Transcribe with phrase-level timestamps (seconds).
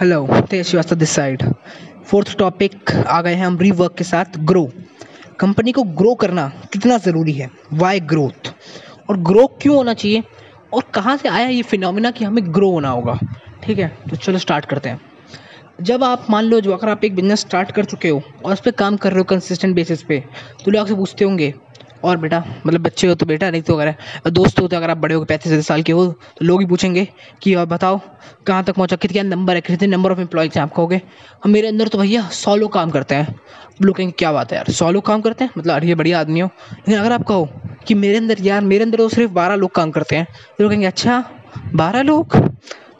[0.00, 1.42] Hello Tej Shrivastava this side
[2.06, 4.64] fourth topic आ गए हैं हम रीवर्क के साथ ग्रो
[5.40, 7.48] कंपनी को ग्रो करना कितना ज़रूरी है?
[7.72, 8.52] वाई ग्रोथ
[9.10, 10.22] और ग्रो क्यों होना चाहिए?
[10.74, 13.18] और कहाँ से आया ये फिनोमिना कि हमें ग्रो होना होगा?
[13.62, 15.00] ठीक है तो चलो स्टार्ट करते हैं।
[15.80, 18.60] जब आप मान लो, जो अगर आप एक बिज़नेस स्टार्ट कर चुके हो और उस
[18.60, 20.22] पर काम कर रहे हो कंसिस्टेंट बेसिस पे
[20.64, 21.54] तो लोग आपसे पूछते होंगे
[22.04, 24.96] और बेटा मतलब बच्चे हो तो बेटा, नहीं तो अगर दोस्त हो तो अगर आप
[24.98, 27.06] बड़े हो पैंतीस सैंतीस साल के हो तो लोग ही पूछेंगे
[27.42, 28.00] कि आप बताओ,
[28.46, 31.00] कहाँ तक पहुँचा, कितने नंबर है, कितने नंबर ऑफ़ एम्प्लॉयज़ हैं आप कहोगे?
[31.44, 33.34] हम मेरे अंदर तो भैया सौ लोग काम करते हैं।
[33.82, 35.50] लोग कहेंगे, क्या बात है यार, सौ लोग काम करते हैं?
[35.58, 37.48] मतलब अरे बढ़िया आदमी हो। लेकिन अगर आप कहो
[37.86, 40.26] कि मेरे अंदर यार, मेरे अंदर तो सिर्फ़ बारह लोग काम करते हैं
[40.58, 41.24] तो लोग कहेंगे अच्छा
[41.74, 42.36] बारह लोग?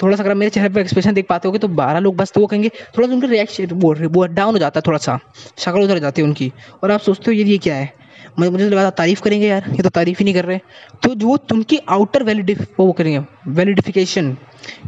[0.03, 2.41] थोड़ा सा अगर मेरे चेहरे पर एक्सप्रेशन देख पाते हो तो बारह लोग बस तो
[2.41, 5.19] वो कहेंगे थोड़ा सा उनका रिएक्शन वो वो डाउन हो जाता है थोड़ा सा
[5.59, 7.93] शक्ल उधर जाती है उनकी। और आप सोचते हो, ये ये क्या है?
[8.39, 10.59] मुझे लगा तारीफ़ करेंगे यार, ये तो तारीफ़ ही नहीं कर रहे।
[11.03, 14.37] तो जो उनकी आउटर वैलिडिफ वो करेंगे वैलिडिफिकेशन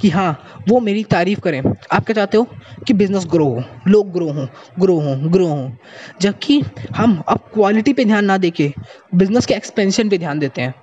[0.00, 1.60] कि हाँ वो मेरी तारीफ़ करें।
[1.92, 2.46] आप क्या चाहते हो
[2.86, 3.62] कि बिज़नेस ग्रो हो?
[3.88, 4.46] लोग ग्रो हों
[4.80, 5.70] ग्रो हों ग्रो हों।
[6.20, 6.60] जबकि
[6.96, 8.72] हम अब क्वालिटी पे ध्यान ना देके
[9.14, 10.74] बिज़नेस के एक्सपेंशन पे ध्यान देते हैं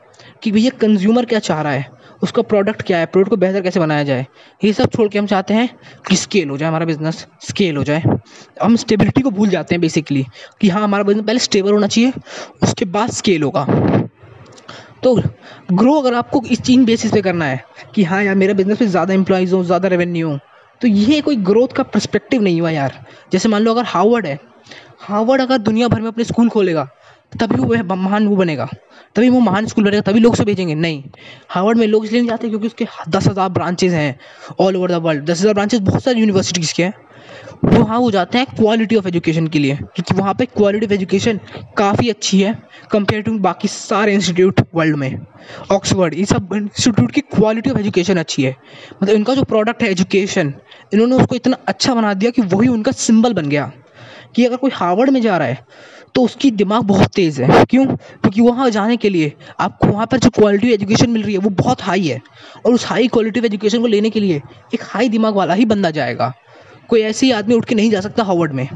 [0.43, 1.89] कि भैया कंज्यूमर क्या चाह रहा है?
[2.21, 3.05] उसका प्रोडक्ट क्या है?
[3.05, 4.25] प्रोडक्ट को बेहतर कैसे बनाया जाए?
[4.61, 5.69] ये सब छोड़ के हम चाहते हैं
[6.07, 8.03] कि स्केल हो जाए हमारा बिज़नेस स्केल हो जाए।
[8.61, 10.25] हम स्टेबिलिटी को भूल जाते हैं बेसिकली
[10.61, 12.13] कि हाँ हमारा बिज़नेस पहले स्टेबल होना चाहिए,
[12.63, 13.65] उसके बाद स्केल होगा।
[15.03, 15.15] तो
[15.73, 17.63] ग्रो अगर आपको इस चीन बेसिस पे करना है
[17.95, 20.37] कि हाँ यार, मेरा बिज़नेस में ज़्यादा एम्प्लॉयज़ हो, ज़्यादा रेवेन्यू हो
[20.81, 22.93] तो ये कोई ग्रोथ का परस्पेक्टिव नहीं हुआ यार।
[23.31, 24.39] जैसे मान लो अगर हार्वर्ड है
[25.01, 26.87] हार्वर्ड अगर दुनिया भर में अपने स्कूल खोलेगा
[27.31, 28.67] तभी वो महान वो बनेगा।
[29.15, 31.03] तभी वो महान स्कूल बनेगा, तभी लोग उसे भेजेंगे नहीं।
[31.49, 34.19] हार्वर्ड में लोग इसलिए नहीं जाते क्योंकि उसके दस हज़ार ब्रांचेज हैं
[34.59, 36.93] ऑल ओवर द वर्ल्ड दस हज़ार ब्रांचेज बहुत सारी यूनिवर्सिटीज़ के हैं।
[37.65, 40.93] वो हाँ वो जाते हैं क्वालिटी ऑफ़ एजुकेशन के लिए, क्योंकि वहाँ पे क्वालिटी ऑफ़
[40.93, 41.39] एजुकेशन
[41.77, 42.53] काफ़ी अच्छी है
[42.91, 45.19] कंपेयर टू बाकी सारे इंस्टीट्यूट वर्ल्ड में।
[45.71, 48.55] ऑक्सफर्ड ये सब इंस्टीट्यूट की क्वालिटी ऑफ़ एजुकेशन अच्छी है।
[49.03, 50.53] मतलब इनका जो प्रोडक्ट है एजुकेशन
[50.93, 53.71] इन्होंने उसको इतना अच्छा बना दिया कि वही उनका सिंबल बन गया।
[54.35, 55.65] कि अगर कोई हार्वर्ड में जा रहा है
[56.15, 57.85] तो उसकी दिमाग बहुत तेज़ है। क्यों?
[57.85, 61.49] क्योंकि वहाँ जाने के लिए आपको वहाँ पर जो क्वालिटी एजुकेशन मिल रही है, वो
[61.51, 62.21] बहुत हाई है।
[62.65, 64.41] और उस हाई क्वालिटी एजुकेशन को लेने के लिए
[64.73, 66.33] एक हाई दिमाग वाला ही बंदा जाएगा।
[66.89, 68.67] कोई ऐसे ही आदमी उठ के नहीं जा सकता हार्वर्ड में।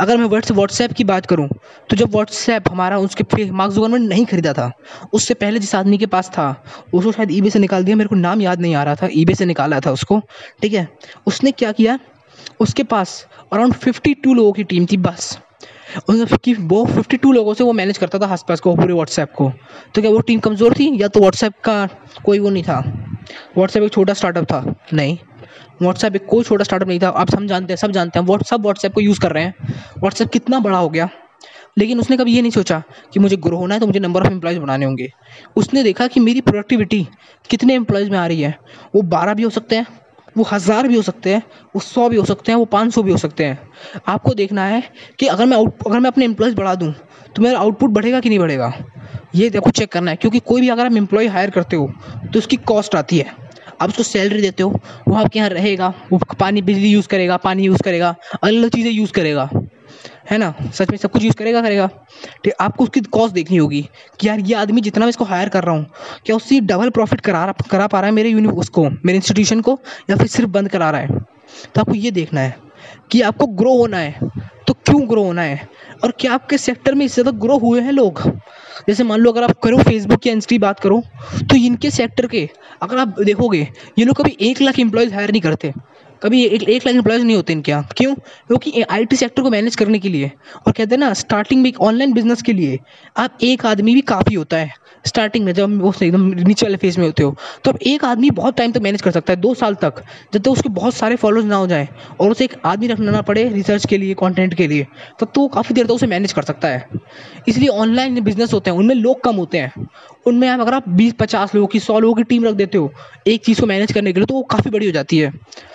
[0.00, 1.48] अगर मैं वर्ड्स व्हाट्सएप की बात करूँ
[1.90, 4.70] तो जब व्हाट्सएप हमारा उसके मार्क जुकरबर्ग नहीं खरीदा था,
[5.12, 8.16] उससे पहले जिस आदमी के पास था, उसको शायद ईबे से निकाल दिया, मेरे को
[8.16, 10.20] नाम याद नहीं आ रहा था ईबे से निकाला था उसको,
[10.62, 10.88] ठीक है?
[11.26, 11.98] उसने क्या किया?
[12.60, 15.38] उसके पास अराउंड फिफ्टी टू लोगों की टीम थी, बस।
[16.10, 19.52] कि वो फिफ्टी टू लोगों से वो मैनेज करता था आसपास को, पूरे व्हाट्सएप को।
[19.94, 21.88] तो क्या वो टीम कमज़ोर थी या तो व्हाट्सएप का
[22.24, 22.80] कोई वो नहीं था?
[23.56, 25.18] व्हाट्सएप एक छोटा स्टार्टअप था। नहीं।
[25.82, 28.60] व्हाट्सएप एक कोई छोटा स्टार्टअप नहीं था। आप सब जानते हैं, सब जानते हैं व्हाट्सअप
[28.60, 29.54] व्हाट्सएप को यूज़ कर रहे हैं।
[29.98, 31.08] व्हाट्सएप कितना बड़ा हो गया।
[31.78, 32.82] लेकिन उसने कभी ये नहीं सोचा
[33.12, 35.12] कि मुझे ग्रो होना है तो मुझे नंबर ऑफ़ एम्प्लॉयज़ बनाने होंगे।
[35.56, 37.08] उसने देखा कि मेरी प्रोडक्टिविटी
[37.50, 38.58] कितने एम्प्लॉयज़ में आ रही है?
[38.94, 39.86] वो बारह भी हो सकते हैं
[40.36, 41.42] वो हज़ार भी हो सकते हैं,
[41.74, 43.58] वो सौ भी हो सकते हैं, वो पाँच सौ भी हो सकते हैं।
[44.08, 44.82] आपको देखना है
[45.18, 46.92] कि अगर मैं आउट अगर मैं अपने एम्प्लॉयज़ बढ़ा दूँ
[47.36, 48.72] तो मेरा आउटपुट बढ़ेगा कि नहीं बढ़ेगा?
[49.34, 51.90] ये देखो चेक करना है, क्योंकि कोई भी अगर आप एम्प्लॉय हायर करते हो
[52.24, 53.32] तो उसकी कॉस्ट आती है।
[53.74, 57.64] आप उसको सैलरी देते हो, वो आपके यहाँ रहेगा, वो पानी, बिजली यूज़ करेगा, पानी
[57.64, 59.48] यूज़ करेगा अलग अलग चीज़ें यूज़ करेगा।
[60.26, 60.52] है ना?
[60.70, 61.86] सच में सब कुछ यूज़ करेगा करेगा।
[62.44, 63.82] ठीक आपको उसकी कॉस्ट देखनी होगी
[64.20, 65.86] कि यार ये आदमी जितना मैं इसको हायर कर रहा हूँ,
[66.26, 69.78] क्या उससे डबल प्रॉफिट करा करा पा रहा है मेरे यूनि उसको, मेरे इंस्टीट्यूशन को,
[70.10, 71.08] या फिर सिर्फ़ बंद करा रहा है?
[71.74, 72.56] तो आपको ये देखना है
[73.10, 74.30] कि आपको ग्रो होना है
[74.66, 75.68] तो क्यों ग्रो होना है?
[76.04, 78.20] और क्या आपके सेक्टर में इससे ज़्यादा ग्रो हुए हैं लोग?
[78.88, 81.02] जैसे मान लो अगर आप करो फेसबुक या इंस्टी बात करो
[81.42, 82.48] तो इनके सेक्टर के,
[82.82, 83.68] अगर आप देखोगे,
[83.98, 85.72] ये लोग कभी एक लाख एम्प्लॉयज़ हायर नहीं करते।
[86.24, 88.14] कभी एक एक लाख एम्प्लॉयज़ नहीं होते इनके यहाँ। क्यों?
[88.14, 90.30] क्योंकि आईटी सेक्टर को मैनेज करने के लिए।
[90.66, 92.78] और कहते हैं ना स्टार्टिंग में एक ऑनलाइन बिज़नेस के लिए
[93.16, 94.72] आप एक आदमी भी काफ़ी होता है।
[95.06, 98.30] स्टार्टिंग में जब वो एकदम नीचे वाले फ़ेज़ में होते हो तो अब एक आदमी
[98.32, 100.02] बहुत टाइम तक मैनेज कर सकता है, दो साल तक,
[100.34, 101.88] जब तक उसके बहुत सारे फॉलोअर्स ना हो जाए
[102.20, 104.86] और उसे एक आदमी रखना ना पड़े रिसर्च के लिए कंटेंट के लिए,
[105.20, 106.88] तब तो काफ़ी देर तक उसे मैनेज कर सकता है।
[107.48, 109.86] इसलिए ऑनलाइन बिज़नेस होते हैं, उनमें लोग कम होते हैं।
[110.26, 112.92] उनमें आप अगर आप बीस, पचास लोगों की, सौ लोगों की टीम रख देते हो,
[113.26, 115.30] एक चीज़ को मैनेज करने के लिए तो वो काफ़ी बड़ी हो जाती है।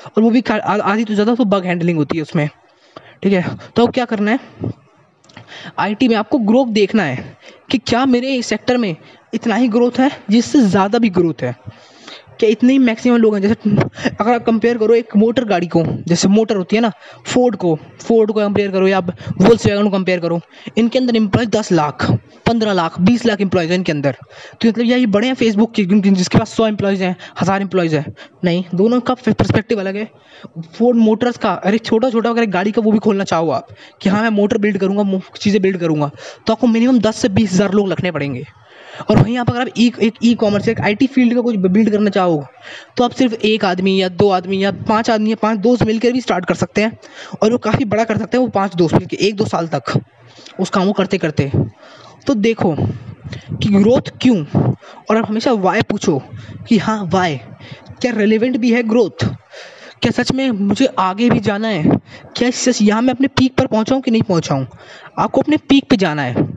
[0.08, 2.48] और वो भी आधी तो ज़्यादा तो बग हैंडलिंग होती है उसमें।
[3.24, 3.58] ठीक है?
[3.76, 4.40] तो अब क्या करना है?
[5.80, 7.38] आईटी में आपको ग्रोथ देखना है
[7.72, 8.96] कि क्या मेरे सेक्टर में
[9.34, 11.56] इतना ही ग्रोथ है जिससे ज़्यादा भी ग्रोथ है।
[12.40, 13.56] क्या इतने ही मैक्सिमम लोग हैं, जैसे
[14.10, 16.92] अगर आप कंपेयर करो एक मोटर गाड़ी को, जैसे मोटर होती है ना
[17.28, 20.40] फोर्ड को फोर्ड को कंपेयर करो या वोल्स वैगन को कंपेयर करो,
[20.78, 22.10] इनके अंदर एम्प्लॉय दस लाख,
[22.48, 24.16] पंद्रह लाख, बीस लाख एम्प्लॉयज़ हैं इनके अंदर।
[24.62, 28.14] तो मतलब यही बड़े हैं फेसबुक के जिसके पास सौ एम्प्लॉयज़ हैं, हज़ार एम्प्लॉयज़ हैं।
[28.44, 30.08] नहीं, दोनों का परस्पेक्टिव अलग है।
[30.78, 33.68] फोर्ड मोटर्स का, अरे छोटा छोटा अगर गाड़ी का वो भी खोलना चाहो आप,
[34.02, 36.12] कि हाँ मैं मोटर बिल्ड करूँगा चीज़ें बिल्ड करूँगा
[36.48, 38.46] तो आपको मिनिमम दस से बीस हज़ार लोग रखने पड़ेंगे।
[39.10, 41.90] और वहीं आप अगर आप ई एक ई कॉमर्स एक आईटी फ़ील्ड का कुछ बिल्ड
[41.92, 42.44] करना चाहो
[42.98, 46.12] तो आप सिर्फ़ एक आदमी या दो आदमी या पाँच आदमी या पाँच दोस्त मिलकर
[46.12, 46.98] भी स्टार्ट कर सकते हैं।
[47.42, 50.00] और वो काफ़ी बड़ा कर सकते हैं, वो पाँच दोस्त मिलकर, एक दो साल तक।
[50.60, 51.52] उस काम को करते करते।
[52.28, 52.76] तो देखो
[53.58, 54.44] कि ग्रोथ क्यों?
[55.10, 56.22] और आप हमेशा वाई पूछो
[56.68, 57.40] कि हाँ वाई
[58.02, 59.26] क्या रेलिवेंट भी है ग्रोथ
[60.02, 61.84] क्या सच में मुझे आगे भी जाना है?
[62.38, 64.66] क्या सच यहाँ मैं अपने पीक पर पहुँचाऊँ कि नहीं पहुँचाऊँ?
[65.20, 66.48] आपको अपने पीक पर जाना है।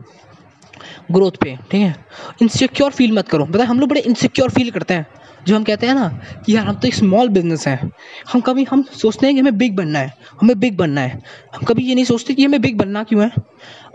[1.11, 1.95] ग्रोथ पे, ठीक है?
[2.41, 5.05] इनसिक्योर फील मत करो। बताए, हम लोग बड़े इनसिक्योर फील करते हैं।
[5.47, 6.07] जो हम कहते हैं ना
[6.45, 7.91] कि यार हम तो एक स्मॉल बिज़नेस हैं।
[8.33, 11.21] हम कभी, हम सोचते हैं कि हमें बिग बनना है, हमें बिग बनना है।
[11.55, 13.31] हम कभी ये नहीं सोचते कि हमें बिग बनना क्यों है।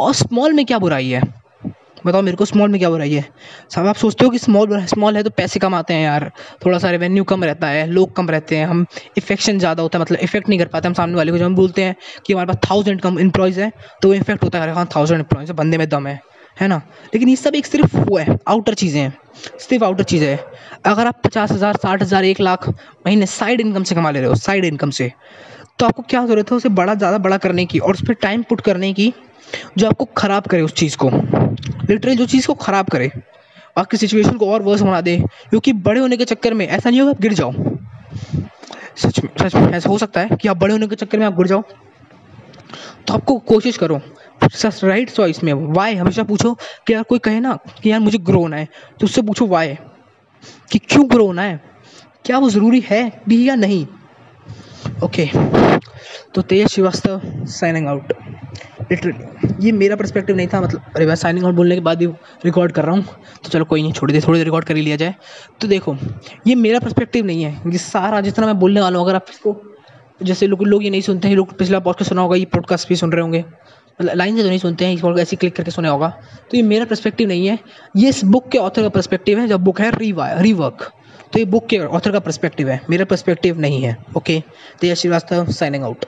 [0.00, 1.22] और स्मॉल में क्या बुराई है?
[2.06, 3.24] बताओ, मेरे को स्मॉल में क्या बुराई है?
[3.70, 6.30] सब आप सोचते हो कि स्मॉल स्मॉल है तो पैसे कम आते हैं यार।
[6.66, 8.84] थोड़ा सा रेवेन्यू कम रहता है, लोग कम रहते हैं। हम
[9.16, 11.54] इफेक्शन ज़्यादा होता है मतलब इफ़ेक्ट नहीं कर पाते हम सामने वाले को। जब हम
[11.54, 11.96] बोलते हैं
[12.26, 13.72] कि हमारे पास थाउज़ेंड कम एम्प्लॉयज़ है
[14.02, 16.20] तो वो इफ़ेक्ट होता है। हाँ थाउज़ेंड एम्प्लॉयज़ बंदे में दम है।
[16.58, 16.76] है ना?
[17.14, 19.16] लेकिन ये सब एक सिर्फ़ वो है आउटर चीज़ें हैं।
[19.60, 20.38] सिर्फ़ आउटर चीज़ें हैं।
[20.86, 24.28] अगर आप पचास हज़ार, साठ हज़ार, एक लाख महीने साइड इनकम से कमा ले रहे
[24.28, 25.12] हो साइड इनकम से
[25.78, 28.42] तो आपको क्या ज़रूरत है उसे बड़ा, ज़्यादा बड़ा करने की और उस पर टाइम
[28.42, 29.12] पुट करने की
[29.78, 31.10] जो आपको ख़राब करे उस चीज़ को?
[31.10, 33.10] लिटरली जो चीज़ को ख़राब करे।
[33.78, 35.16] आपकी सिचुएशन को और वर्स बना दे।
[35.50, 37.52] क्योंकि बड़े होने के चक्कर में ऐसा नहीं होगा आप गिर जाओ।
[38.96, 41.26] सच में सच में ऐसा हो सकता है कि आप बड़े होने के चक्कर में
[41.26, 41.62] आप गिर जाओ।
[43.06, 44.00] तो आपको कोशिश करो
[44.84, 46.52] राइट चॉइस में वाई हमेशा पूछो
[46.86, 48.68] कि यार कोई कहे ना कि यार मुझे ग्रो होना है
[49.00, 49.76] तो उससे पूछो वाई
[50.72, 51.60] कि क्यों ग्रो होना है?
[52.24, 53.86] क्या वो ज़रूरी है भी या नहीं?
[55.04, 55.28] ओके
[56.34, 58.12] तो Tej Shrivastava signing out
[58.90, 62.06] literally ये मेरा परस्पेक्टिव नहीं था मतलब अरे मैं साइनिंग आउट बोलने के बाद भी
[62.44, 63.04] रिकॉर्ड कर रहा हूँ
[63.44, 65.14] तो चलो कोई नहीं, छोड़ दे, थोड़ी देर रिकॉर्ड कर ही लिया जाए।
[65.60, 65.96] तो देखो,
[66.46, 69.56] ये मेरा परस्पेक्टिव नहीं है ये सारा जितना मैं बोलने वाला हूँ, अगर आप इसको,
[70.22, 72.96] जैसे लोग लोग ये नहीं सुनते हैं, लोग पिछला पॉडकास्ट सुना होगा, ये पॉडकास्ट भी
[72.96, 73.44] सुन रहे होंगे।
[74.00, 76.08] लाइन से तो नहीं सुनते हैं, इस ऐसे क्लिक करके सुना होगा।
[76.50, 77.58] तो ये मेरा परस्पेक्टिव नहीं है।
[77.96, 80.90] ये इस बुक के ऑथर का परस्पेक्टिव है जब बुक है रीवा रीवर्क
[81.32, 84.40] तो ये बुक के ऑथर का परस्पेक्टिव है। मेरा परस्पेक्टिव नहीं है ओके
[84.80, 86.04] तो ये श्रीवास्तव साइनिंग आउट